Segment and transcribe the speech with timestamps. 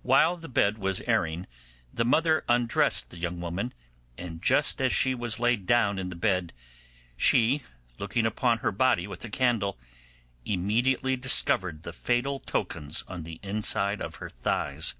[0.00, 1.46] While the bed was airing
[1.92, 3.74] the mother undressed the young woman,
[4.16, 6.54] and just as she was laid down in the bed,
[7.14, 7.64] she,
[7.98, 9.78] looking upon her body with a candle,
[10.46, 14.94] immediately discovered the fatal tokens on the inside of her thighs.